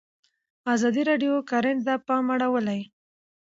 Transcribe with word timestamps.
ازادي 0.73 1.01
راډیو 1.09 1.31
د 1.41 1.45
کرهنه 1.49 1.81
ته 1.87 1.93
پام 2.07 2.25
اړولی. 2.35 2.81